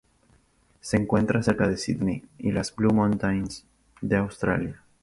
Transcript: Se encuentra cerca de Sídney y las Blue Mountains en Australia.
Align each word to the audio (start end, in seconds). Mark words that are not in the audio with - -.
Se 0.79 0.97
encuentra 0.97 1.43
cerca 1.43 1.67
de 1.67 1.77
Sídney 1.77 2.23
y 2.39 2.51
las 2.53 2.75
Blue 2.75 2.91
Mountains 2.91 3.65
en 4.01 4.15
Australia. 4.15 4.81